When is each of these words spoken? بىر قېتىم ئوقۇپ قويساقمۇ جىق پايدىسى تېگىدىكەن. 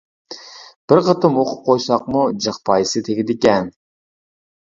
بىر 0.93 1.01
قېتىم 1.09 1.35
ئوقۇپ 1.41 1.59
قويساقمۇ 1.67 2.23
جىق 2.45 2.59
پايدىسى 2.69 3.05
تېگىدىكەن. 3.09 3.67